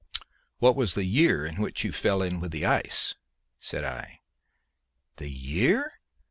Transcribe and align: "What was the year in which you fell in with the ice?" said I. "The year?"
"What 0.57 0.75
was 0.75 0.95
the 0.95 1.05
year 1.05 1.45
in 1.45 1.57
which 1.61 1.83
you 1.83 1.91
fell 1.91 2.23
in 2.23 2.39
with 2.39 2.49
the 2.49 2.65
ice?" 2.65 3.13
said 3.59 3.83
I. 3.83 4.21
"The 5.17 5.29
year?" 5.29 5.93